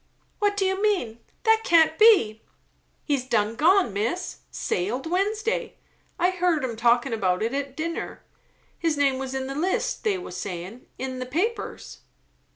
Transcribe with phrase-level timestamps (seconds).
[0.39, 1.19] "What do you mean?
[1.43, 2.41] That can't be."
[3.03, 4.37] "He's done gone, miss.
[4.49, 5.77] Sailed Wednesday.
[6.17, 8.23] I heerd 'em talking about it at dinner.
[8.79, 11.99] His name was in the list, they was sayin'; in the papers."